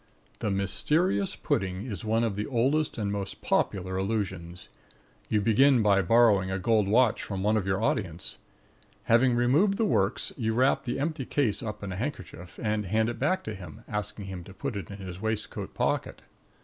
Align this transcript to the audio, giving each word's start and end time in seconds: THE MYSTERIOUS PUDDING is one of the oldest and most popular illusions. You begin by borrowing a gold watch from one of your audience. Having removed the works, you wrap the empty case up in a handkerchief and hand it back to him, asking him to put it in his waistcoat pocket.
THE 0.39 0.49
MYSTERIOUS 0.49 1.35
PUDDING 1.35 1.85
is 1.85 2.03
one 2.03 2.23
of 2.23 2.35
the 2.35 2.47
oldest 2.47 2.97
and 2.97 3.11
most 3.11 3.39
popular 3.43 3.99
illusions. 3.99 4.67
You 5.29 5.41
begin 5.41 5.83
by 5.83 6.01
borrowing 6.01 6.49
a 6.49 6.57
gold 6.57 6.87
watch 6.87 7.21
from 7.21 7.43
one 7.43 7.55
of 7.55 7.67
your 7.67 7.83
audience. 7.83 8.39
Having 9.03 9.35
removed 9.35 9.77
the 9.77 9.85
works, 9.85 10.33
you 10.35 10.55
wrap 10.55 10.85
the 10.85 10.99
empty 10.99 11.25
case 11.25 11.61
up 11.61 11.83
in 11.83 11.91
a 11.91 11.97
handkerchief 11.97 12.59
and 12.63 12.87
hand 12.87 13.09
it 13.09 13.19
back 13.19 13.43
to 13.43 13.53
him, 13.53 13.83
asking 13.87 14.25
him 14.25 14.43
to 14.45 14.55
put 14.55 14.75
it 14.75 14.89
in 14.89 14.97
his 14.97 15.21
waistcoat 15.21 15.75
pocket. 15.75 16.23